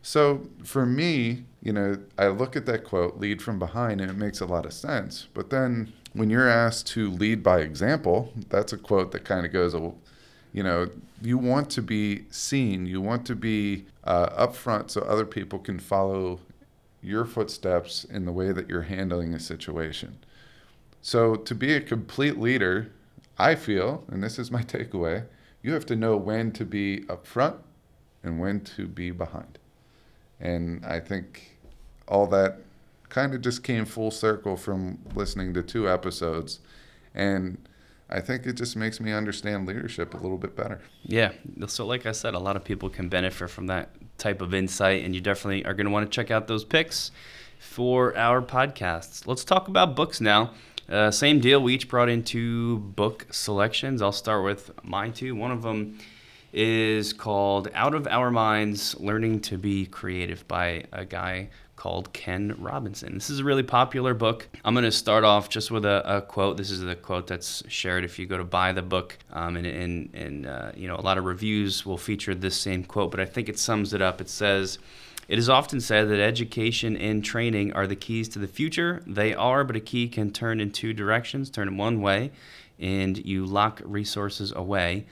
[0.00, 4.16] So for me, you know, I look at that quote, lead from behind, and it
[4.16, 5.28] makes a lot of sense.
[5.34, 9.52] But then when you're asked to lead by example, that's a quote that kind of
[9.52, 9.74] goes,
[10.56, 10.88] you know,
[11.20, 15.78] you want to be seen, you want to be uh, upfront so other people can
[15.78, 16.40] follow
[17.02, 20.18] your footsteps in the way that you're handling a situation.
[21.02, 22.90] So to be a complete leader,
[23.38, 25.26] I feel, and this is my takeaway,
[25.62, 27.58] you have to know when to be upfront
[28.22, 29.58] and when to be behind.
[30.40, 31.58] And I think
[32.08, 32.60] all that
[33.10, 36.60] kind of just came full circle from listening to two episodes.
[37.14, 37.58] And
[38.08, 40.80] I think it just makes me understand leadership a little bit better.
[41.02, 41.32] Yeah.
[41.66, 45.04] So, like I said, a lot of people can benefit from that type of insight,
[45.04, 47.10] and you definitely are going to want to check out those picks
[47.58, 49.26] for our podcasts.
[49.26, 50.52] Let's talk about books now.
[50.88, 51.60] Uh, same deal.
[51.60, 54.00] We each brought in two book selections.
[54.00, 55.34] I'll start with my two.
[55.34, 55.98] One of them
[56.52, 61.48] is called Out of Our Minds Learning to Be Creative by a guy
[61.86, 63.14] called Ken Robinson.
[63.14, 64.48] This is a really popular book.
[64.64, 66.56] I'm going to start off just with a, a, quote.
[66.56, 69.64] This is the quote that's shared if you go to buy the book, um, and,
[69.64, 73.20] and, and uh, you know a lot of reviews will feature this same quote, but
[73.20, 74.20] I think it sums it up.
[74.20, 74.78] It says.
[75.28, 79.02] It is often said that education and training are the keys to the future.
[79.08, 82.30] They are, but a key can turn in two directions turn in one way,
[82.80, 85.06] and you lock resources away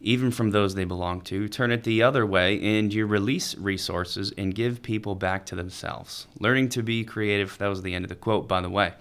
[0.00, 1.48] even from those they belong to.
[1.48, 6.26] Turn it the other way, and you release resources and give people back to themselves.
[6.38, 8.92] Learning to be creative, that was the end of the quote, by the way.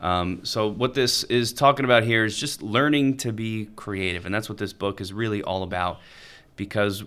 [0.00, 4.26] Um, so, what this is talking about here is just learning to be creative.
[4.26, 6.00] And that's what this book is really all about.
[6.56, 7.04] Because,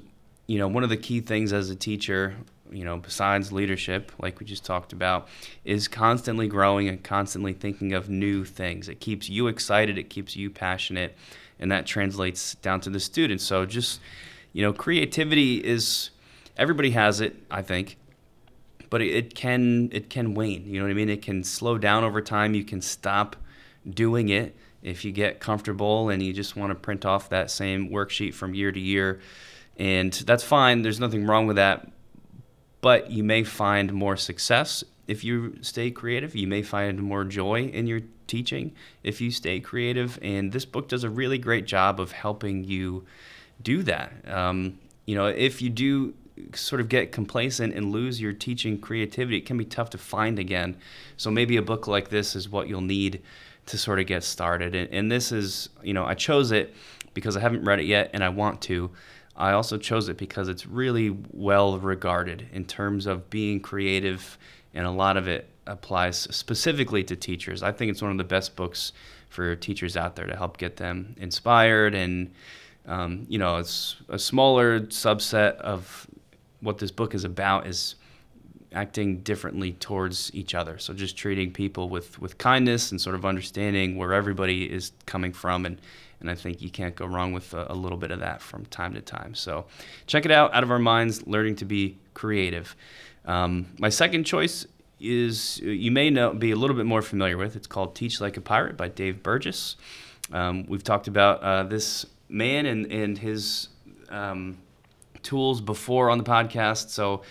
[0.48, 2.36] you know, one of the key things as a teacher,
[2.72, 5.28] you know, besides leadership, like we just talked about,
[5.64, 8.90] is constantly growing and constantly thinking of new things.
[8.90, 11.16] It keeps you excited, it keeps you passionate
[11.60, 13.44] and that translates down to the students.
[13.44, 14.00] So just
[14.54, 16.10] you know, creativity is
[16.58, 17.98] everybody has it, I think,
[18.90, 20.66] but it, it can it can wane.
[20.66, 21.10] You know what I mean?
[21.10, 22.56] It can slow down over time.
[22.56, 23.36] You can stop
[23.88, 27.90] doing it if you get comfortable and you just want to print off that same
[27.90, 29.20] worksheet from year to year,
[29.78, 30.82] and that's fine.
[30.82, 31.92] There's nothing wrong with that.
[32.82, 36.36] But you may find more success if you stay creative.
[36.36, 40.20] You may find more joy in your teaching if you stay creative.
[40.22, 43.06] And this book does a really great job of helping you
[43.62, 44.12] do that.
[44.30, 46.14] Um, you know, if you do
[46.54, 50.38] sort of get complacent and lose your teaching creativity, it can be tough to find
[50.38, 50.78] again.
[51.18, 53.22] So maybe a book like this is what you'll need
[53.68, 54.76] to sort of get started.
[54.76, 56.74] And, and this is, you know, I chose it
[57.14, 58.92] because I haven't read it yet and I want to.
[59.38, 64.38] I also chose it because it's really well regarded in terms of being creative,
[64.74, 67.62] and a lot of it applies specifically to teachers.
[67.62, 68.94] I think it's one of the best books
[69.30, 71.94] for teachers out there to help get them inspired.
[71.94, 72.32] And,
[72.88, 76.08] um, you know, it's a smaller subset of
[76.62, 77.96] what this book is about is
[78.74, 80.78] acting differently towards each other.
[80.78, 85.34] So just treating people with, with kindness and sort of understanding where everybody is coming
[85.34, 85.66] from.
[85.66, 85.80] And,
[86.20, 88.66] and I think you can't go wrong with a, a little bit of that from
[88.66, 89.36] time to time.
[89.36, 89.66] So
[90.06, 92.76] check it out, Out of Our Minds, Learning to Be Creative.
[93.26, 94.66] Um, my second choice
[95.00, 97.56] is you may know be a little bit more familiar with.
[97.56, 99.76] It's called Teach Like a Pirate by Dave Burgess.
[100.32, 103.70] Um, we've talked about uh, this man and and his
[104.10, 104.58] um,
[105.24, 107.22] tools before on the podcast, so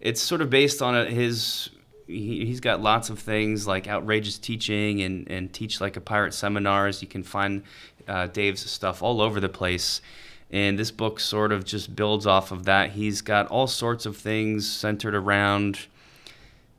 [0.00, 1.70] it's sort of based on his.
[2.06, 6.34] He, he's got lots of things like outrageous teaching and, and teach like a pirate
[6.34, 7.02] seminars.
[7.02, 7.62] You can find
[8.08, 10.00] uh, Dave's stuff all over the place.
[10.52, 12.90] And this book sort of just builds off of that.
[12.90, 15.86] He's got all sorts of things centered around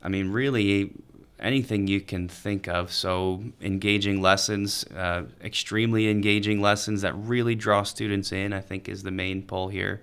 [0.04, 0.92] I mean, really
[1.40, 2.92] anything you can think of.
[2.92, 9.04] So, engaging lessons, uh, extremely engaging lessons that really draw students in, I think, is
[9.04, 10.02] the main pull here.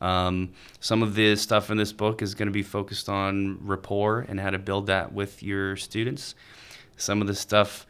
[0.00, 0.50] Um,
[0.80, 4.38] some of the stuff in this book is going to be focused on rapport and
[4.38, 6.34] how to build that with your students.
[6.96, 7.86] Some of the stuff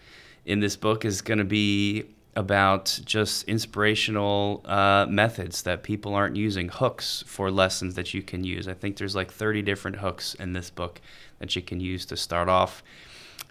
[0.46, 2.04] in this book is going to be
[2.38, 8.44] about just inspirational uh, methods that people aren't using, hooks for lessons that you can
[8.44, 8.68] use.
[8.68, 11.01] I think there's like 30 different hooks in this book
[11.40, 12.85] that you can use to start off.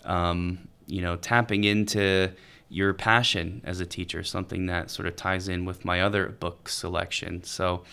[0.06, 2.32] Um, you know, tapping into
[2.70, 6.70] your passion as a teacher, something that sort of ties in with my other book
[6.70, 7.44] selection.
[7.44, 7.84] So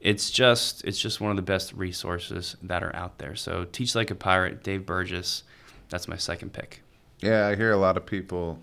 [0.00, 3.36] it's just it's just one of the best resources that are out there.
[3.36, 5.42] So Teach Like a Pirate, Dave Burgess,
[5.90, 6.80] that's my second pick.
[7.20, 8.60] Yeah, I hear a lot of people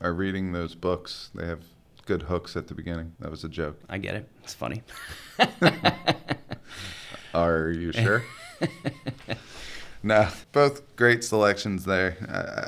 [0.00, 1.30] are reading those books.
[1.34, 1.60] They have
[2.06, 3.12] good hooks at the beginning.
[3.20, 3.78] That was a joke.
[3.88, 4.28] I get it.
[4.42, 4.82] It's funny.
[7.34, 8.24] are you sure?
[10.02, 12.16] no, both great selections there.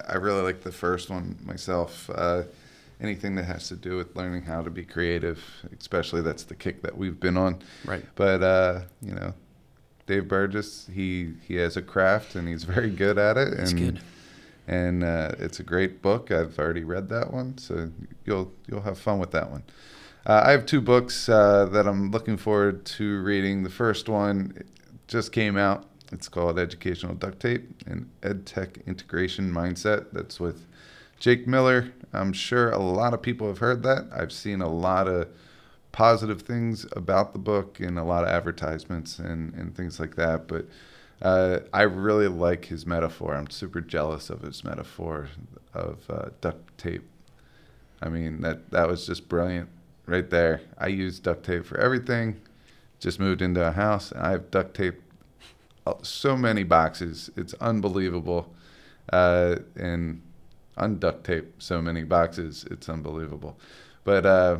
[0.09, 2.11] I, I, really like the first one myself.
[2.14, 2.43] Uh,
[3.01, 5.43] anything that has to do with learning how to be creative,
[5.79, 7.61] especially that's the kick that we've been on.
[7.85, 8.05] Right.
[8.14, 9.33] But uh, you know,
[10.07, 13.57] Dave Burgess, he he has a craft and he's very good at it.
[13.57, 14.01] That's and, good.
[14.70, 16.30] And uh, it's a great book.
[16.30, 17.90] I've already read that one, so
[18.24, 19.64] you'll you'll have fun with that one.
[20.24, 23.64] Uh, I have two books uh, that I'm looking forward to reading.
[23.64, 24.62] The first one
[25.09, 25.87] just came out.
[26.12, 30.06] It's called Educational Duct Tape and EdTech Integration Mindset.
[30.12, 30.66] That's with
[31.18, 31.92] Jake Miller.
[32.12, 34.09] I'm sure a lot of people have heard that.
[34.14, 35.26] I've seen a lot of
[35.90, 40.46] positive things about the book and a lot of advertisements and, and things like that.
[40.46, 40.66] But
[41.22, 43.35] uh, I really like his metaphor.
[43.35, 45.28] I'm super jealous of his metaphor
[45.74, 47.09] of uh, duct tape.
[48.02, 49.68] I mean, that, that was just brilliant
[50.06, 50.62] right there.
[50.78, 52.40] I use duct tape for everything.
[52.98, 55.00] Just moved into a house and I have duct tape
[55.87, 57.30] uh, so many boxes.
[57.37, 58.54] It's unbelievable.
[59.12, 60.22] Uh, and
[60.78, 62.64] unduct tape so many boxes.
[62.70, 63.59] It's unbelievable.
[64.04, 64.59] But, uh,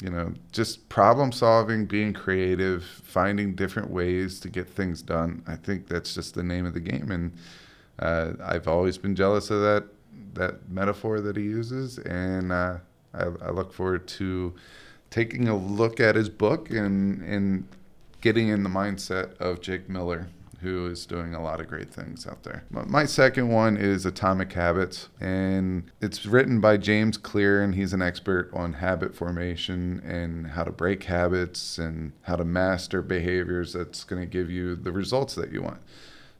[0.00, 5.42] you know, just problem solving, being creative, finding different ways to get things done.
[5.46, 7.10] I think that's just the name of the game.
[7.10, 7.32] And
[7.98, 9.84] uh, I've always been jealous of that
[10.34, 11.98] that metaphor that he uses.
[11.98, 12.78] And uh,
[13.12, 14.54] I, I look forward to
[15.10, 17.66] taking a look at his book and, and
[18.20, 20.28] getting in the mindset of Jake Miller
[20.60, 22.64] who is doing a lot of great things out there.
[22.70, 28.02] My second one is Atomic Habits, and it's written by James Clear, and he's an
[28.02, 34.02] expert on habit formation and how to break habits and how to master behaviors that's
[34.04, 35.80] going to give you the results that you want.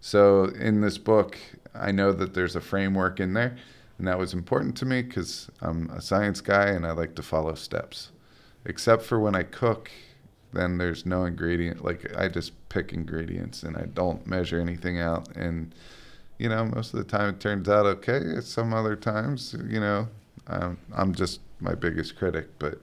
[0.01, 1.39] So, in this book,
[1.75, 3.57] I know that there's a framework in there,
[3.99, 7.23] and that was important to me because I'm a science guy and I like to
[7.23, 8.11] follow steps.
[8.65, 9.91] Except for when I cook
[10.53, 11.85] then there's no ingredient.
[11.85, 15.29] Like I just pick ingredients and I don't measure anything out.
[15.37, 15.75] And
[16.39, 18.41] you know, most of the time it turns out okay.
[18.41, 20.09] Some other times, you know,
[20.47, 22.49] I'm, I'm just my biggest critic.
[22.59, 22.81] But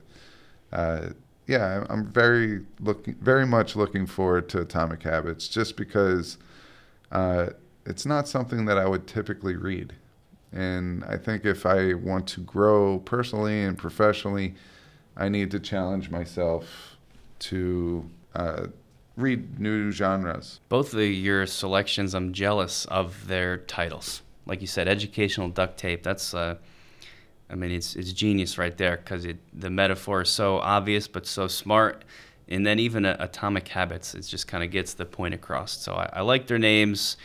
[0.72, 1.08] uh,
[1.46, 6.38] yeah, I'm very looking, very much looking forward to Atomic Habits, just because
[7.12, 7.50] uh,
[7.84, 9.94] it's not something that I would typically read.
[10.52, 14.54] And I think if I want to grow personally and professionally,
[15.16, 16.95] I need to challenge myself
[17.40, 18.66] to uh,
[19.16, 20.60] read new genres.
[20.68, 24.22] Both of your selections, I'm jealous of their titles.
[24.46, 26.02] Like you said, educational duct tape.
[26.02, 26.56] That's, uh,
[27.50, 31.48] I mean, it's it's genius right there because the metaphor is so obvious but so
[31.48, 32.04] smart.
[32.48, 35.76] And then even uh, Atomic Habits, it just kind of gets the point across.
[35.78, 37.16] So I, I like their names.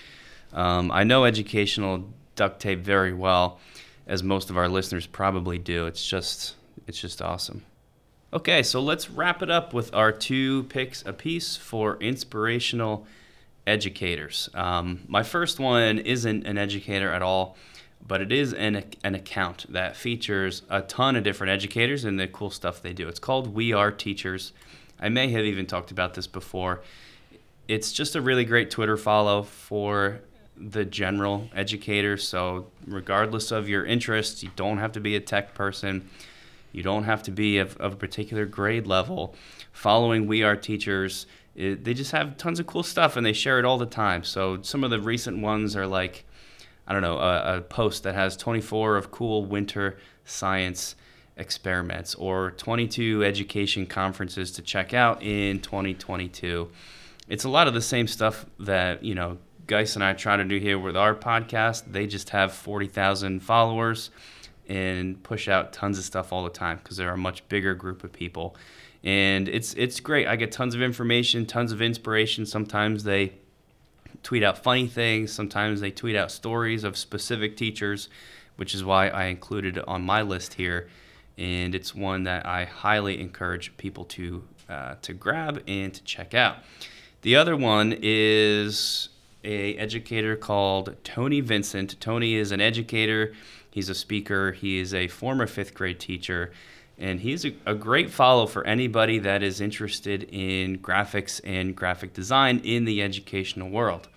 [0.53, 3.59] Um, I know educational duct tape very well,
[4.07, 5.85] as most of our listeners probably do.
[5.85, 6.55] It's just
[6.87, 7.63] it's just awesome.
[8.33, 13.05] Okay, so let's wrap it up with our two picks apiece for inspirational
[13.67, 14.49] educators.
[14.53, 17.57] Um, my first one isn't an educator at all,
[18.07, 22.25] but it is an, an account that features a ton of different educators and the
[22.25, 23.09] cool stuff they do.
[23.09, 24.53] It's called We Are Teachers.
[24.97, 26.83] I may have even talked about this before.
[27.67, 30.21] It's just a really great Twitter follow for
[30.55, 32.15] the general educator.
[32.15, 36.09] So, regardless of your interests, you don't have to be a tech person
[36.71, 39.35] you don't have to be of, of a particular grade level.
[39.71, 43.59] Following We Are Teachers, it, they just have tons of cool stuff and they share
[43.59, 44.23] it all the time.
[44.23, 46.25] So some of the recent ones are like,
[46.87, 50.95] I don't know, a, a post that has 24 of cool winter science
[51.37, 56.69] experiments or 22 education conferences to check out in 2022.
[57.27, 60.43] It's a lot of the same stuff that, you know, Geis and I try to
[60.43, 61.91] do here with our podcast.
[61.91, 64.09] They just have 40,000 followers
[64.71, 68.05] and push out tons of stuff all the time because they're a much bigger group
[68.05, 68.55] of people.
[69.03, 70.27] And it's it's great.
[70.27, 72.45] I get tons of information, tons of inspiration.
[72.45, 73.33] Sometimes they
[74.23, 78.07] tweet out funny things, sometimes they tweet out stories of specific teachers,
[78.55, 80.87] which is why I included it on my list here.
[81.37, 86.33] And it's one that I highly encourage people to uh, to grab and to check
[86.33, 86.57] out.
[87.23, 89.09] The other one is
[89.43, 91.99] a educator called Tony Vincent.
[91.99, 93.33] Tony is an educator
[93.71, 94.51] He's a speaker.
[94.51, 96.51] He is a former fifth grade teacher.
[96.97, 102.13] And he's a, a great follow for anybody that is interested in graphics and graphic
[102.13, 104.09] design in the educational world.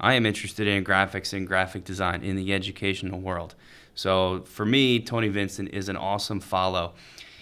[0.00, 3.54] I am interested in graphics and graphic design in the educational world.
[3.94, 6.94] So for me, Tony Vincent is an awesome follow.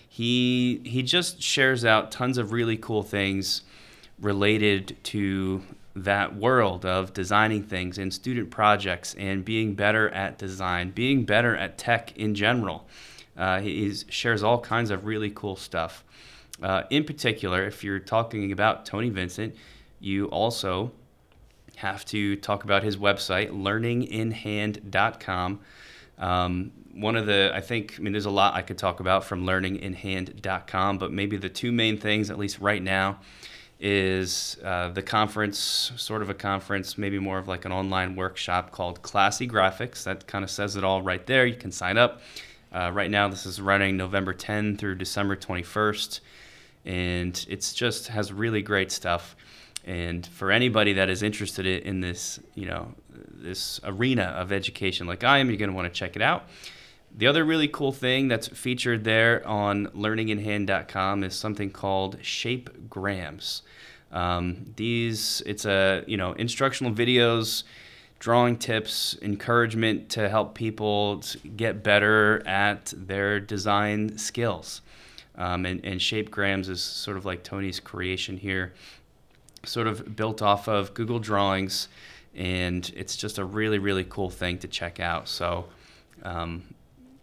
[0.07, 3.63] He he just shares out tons of really cool things
[4.21, 5.63] related to
[5.95, 11.55] that world of designing things and student projects and being better at design, being better
[11.57, 12.87] at tech in general.
[13.37, 16.05] Uh, he shares all kinds of really cool stuff.
[16.63, 19.55] Uh, in particular, if you're talking about Tony Vincent,
[20.01, 20.93] you also
[21.77, 25.61] have to talk about his website, learninginhand.com.
[26.19, 29.25] Um, one of the, I think, I mean, there's a lot I could talk about
[29.25, 33.19] from learninginhand.com, but maybe the two main things, at least right now,
[33.85, 38.71] is uh, the conference, sort of a conference, maybe more of like an online workshop
[38.71, 40.05] called Classy Graphics.
[40.05, 41.45] That kind of says it all right there.
[41.45, 42.23] You can sign up.
[42.73, 46.21] Uh, right now, this is running November 10 through December 21st,
[46.85, 49.35] and it's just has really great stuff.
[49.85, 55.25] And for anybody that is interested in this, you know, this arena of education like
[55.25, 56.45] I am, you're going to want to check it out.
[57.15, 63.63] The other really cool thing that's featured there on learninginhand.com is something called Shapegrams.
[64.11, 67.65] Um, these, it's a, you know, instructional videos,
[68.19, 71.23] drawing tips, encouragement to help people
[71.57, 74.81] get better at their design skills.
[75.35, 78.73] Um, and, and Shapegrams is sort of like Tony's creation here,
[79.65, 81.89] sort of built off of Google Drawings.
[82.35, 85.29] And it's just a really, really cool thing to check out.
[85.29, 85.67] So,
[86.23, 86.63] um,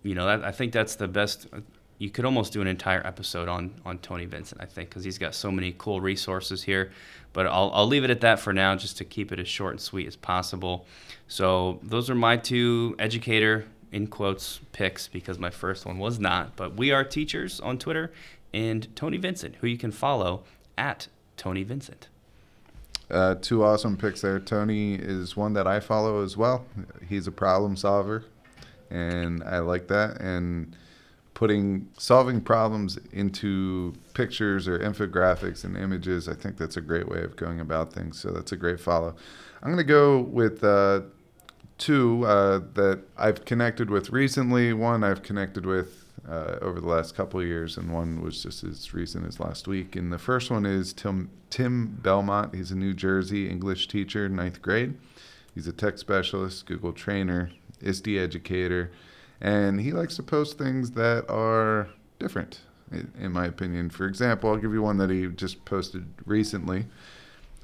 [0.04, 1.47] you know, that, I think that's the best.
[1.97, 5.18] You could almost do an entire episode on on Tony Vincent, I think, because he's
[5.18, 6.91] got so many cool resources here.
[7.34, 9.72] But I'll I'll leave it at that for now, just to keep it as short
[9.72, 10.86] and sweet as possible.
[11.28, 16.56] So those are my two educator in quotes picks because my first one was not.
[16.56, 18.14] But we are teachers on Twitter,
[18.54, 20.43] and Tony Vincent, who you can follow
[20.78, 22.08] at Tony Vincent.
[23.12, 24.39] Uh, two awesome picks there.
[24.39, 26.66] Tony is one that I follow as well.
[27.10, 28.24] He's a problem solver
[28.90, 30.22] and I like that.
[30.22, 30.76] And
[31.34, 37.22] putting solving problems into pictures or infographics and images, I think that's a great way
[37.22, 38.20] of going about things.
[38.20, 39.16] So that's a great follow.
[39.62, 41.02] I'm going to go with uh,
[41.78, 44.74] two uh, that I've connected with recently.
[44.74, 48.64] One I've connected with uh, over the last couple of years, and one was just
[48.64, 49.96] as recent as last week.
[49.96, 52.54] And the first one is Tim, Tim Belmont.
[52.54, 54.96] He's a New Jersey English teacher, ninth grade.
[55.60, 57.51] He's a tech specialist, Google trainer,
[57.82, 58.93] ISTE educator,
[59.41, 62.62] and he likes to post things that are different,
[63.20, 63.89] in my opinion.
[63.89, 66.86] For example, I'll give you one that he just posted recently.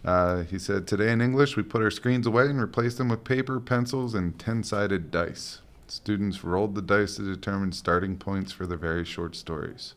[0.04, 3.24] Uh, he said, Today in English, we put our screens away and replaced them with
[3.24, 5.62] paper, pencils, and 10 sided dice.
[5.88, 9.94] Students rolled the dice to determine starting points for their very short stories.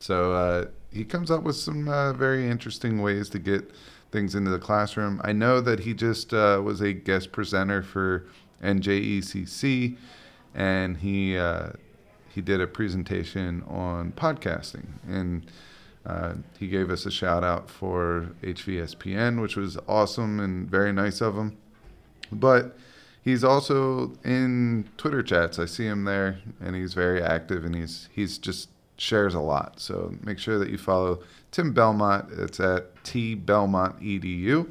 [0.00, 3.70] So uh, he comes up with some uh, very interesting ways to get
[4.14, 5.20] things into the classroom.
[5.24, 8.24] I know that he just uh, was a guest presenter for
[8.62, 9.96] NJECC,
[10.54, 11.70] and he uh,
[12.32, 15.50] he did a presentation on podcasting, and
[16.06, 21.20] uh, he gave us a shout out for HVSPN, which was awesome and very nice
[21.20, 21.56] of him.
[22.30, 22.78] But
[23.20, 25.58] he's also in Twitter chats.
[25.58, 29.80] I see him there, and he's very active, and he's he's just shares a lot.
[29.80, 31.20] So make sure that you follow
[31.50, 32.28] Tim Belmont.
[32.32, 34.68] It's at T Belmont Edu.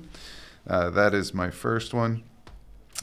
[0.68, 2.24] Uh, that is my first one.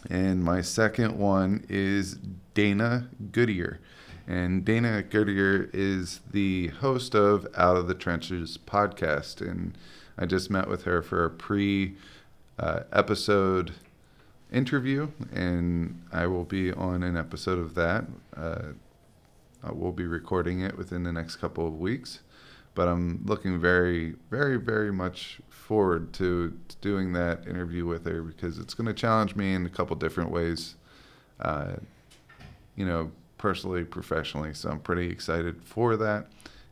[0.09, 2.19] And my second one is
[2.55, 3.81] Dana Goodier.
[4.27, 9.41] And Dana Goodier is the host of Out of the Trenches podcast.
[9.41, 9.77] And
[10.17, 11.97] I just met with her for a pre
[12.59, 13.73] uh, episode
[14.53, 18.05] interview, and I will be on an episode of that.
[18.37, 18.73] Uh,
[19.73, 22.21] we'll be recording it within the next couple of weeks.
[22.75, 28.23] But I'm looking very, very, very much forward to, to doing that interview with her
[28.23, 30.77] because it's going to challenge me in a couple different ways,
[31.41, 31.75] uh,
[32.77, 34.55] you know, personally, professionally.
[34.55, 36.27] So I'm pretty excited for that.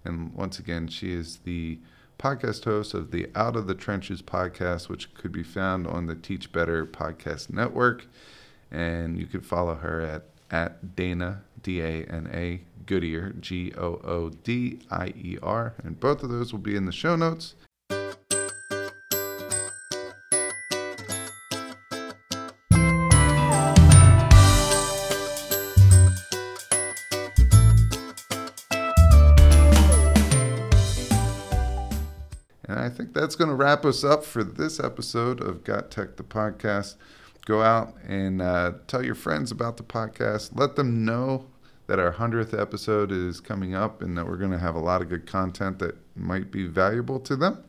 [0.05, 1.78] And once again, she is the
[2.18, 6.14] podcast host of the Out of the Trenches podcast, which could be found on the
[6.14, 8.07] Teach Better podcast network.
[8.70, 14.00] And you can follow her at, at Dana, D A N A, Goodier, G O
[14.02, 15.74] O D I E R.
[15.84, 17.56] And both of those will be in the show notes.
[32.64, 36.16] And I think that's going to wrap us up for this episode of Got Tech,
[36.16, 36.94] the podcast.
[37.44, 40.58] Go out and uh, tell your friends about the podcast.
[40.58, 41.44] Let them know
[41.89, 45.03] that our 100th episode is coming up and that we're going to have a lot
[45.03, 47.64] of good content that might be valuable to them.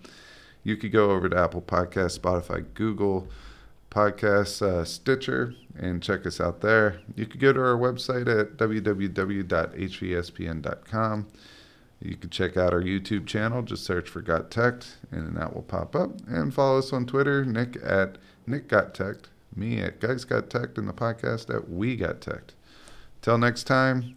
[0.64, 3.30] You could go over to Apple Podcasts, Spotify, Google
[3.90, 7.00] Podcasts, uh, Stitcher, and check us out there.
[7.16, 9.48] You could go to our website at www.hvspn.com.
[12.02, 13.62] You can check out our YouTube channel.
[13.62, 16.12] Just search for Got Tech, and that will pop up.
[16.28, 19.16] And follow us on Twitter, Nick at Nick Got Tech,
[19.56, 22.54] me at Guys Got Tech, and the podcast at We Got Tech.
[23.22, 24.16] Till next time,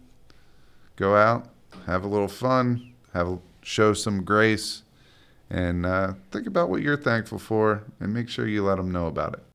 [0.95, 1.49] go out,
[1.85, 4.83] have a little fun, have a, show some grace,
[5.49, 9.07] and uh, think about what you're thankful for, and make sure you let them know
[9.07, 9.52] about it.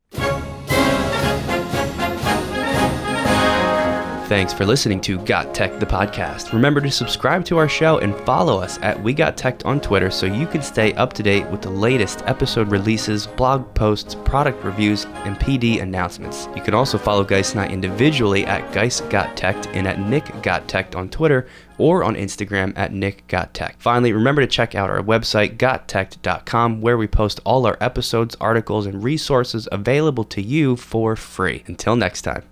[4.28, 6.52] Thanks for listening to Got Tech, the podcast.
[6.52, 10.10] Remember to subscribe to our show and follow us at We Got Tech on Twitter
[10.10, 14.62] so you can stay up to date with the latest episode releases, blog posts, product
[14.62, 16.46] reviews, and PD announcements.
[16.54, 20.42] You can also follow Geist and I individually at Geist Got Tech and at Nick
[20.42, 21.48] Got Tech on Twitter
[21.78, 23.76] or on Instagram at Nick Got Tech.
[23.78, 28.84] Finally, remember to check out our website, gottech.com, where we post all our episodes, articles,
[28.84, 31.62] and resources available to you for free.
[31.66, 32.42] Until next time.